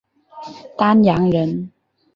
[0.75, 1.71] 丹阳人。